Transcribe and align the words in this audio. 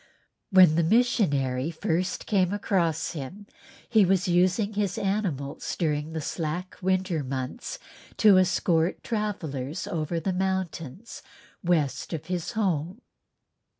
When 0.49 0.77
the 0.77 0.83
missionary 0.83 1.69
first 1.69 2.25
came 2.25 2.51
across 2.53 3.11
him 3.11 3.45
he 3.87 4.03
was 4.03 4.27
using 4.27 4.73
his 4.73 4.97
animals 4.97 5.75
during 5.77 6.13
the 6.13 6.21
slack 6.21 6.75
winter 6.81 7.23
months 7.23 7.77
to 8.17 8.39
escort 8.39 9.03
travellers 9.03 9.85
over 9.85 10.19
the 10.19 10.33
mountains 10.33 11.21
west 11.63 12.13
of 12.13 12.25
his 12.33 12.53
home. 12.53 13.01